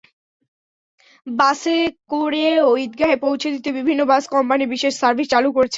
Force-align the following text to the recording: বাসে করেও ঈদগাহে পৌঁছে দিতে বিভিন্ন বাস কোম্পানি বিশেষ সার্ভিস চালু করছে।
বাসে 1.27 1.77
করেও 2.11 2.67
ঈদগাহে 2.85 3.15
পৌঁছে 3.25 3.47
দিতে 3.55 3.69
বিভিন্ন 3.77 4.01
বাস 4.11 4.23
কোম্পানি 4.35 4.63
বিশেষ 4.73 4.93
সার্ভিস 5.01 5.27
চালু 5.33 5.49
করছে। 5.51 5.69